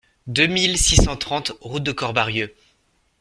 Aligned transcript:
deux 0.25 0.47
mille 0.47 0.79
six 0.79 0.95
cent 0.95 1.15
trente 1.15 1.51
route 1.61 1.83
de 1.83 1.91
Corbarieu 1.91 2.55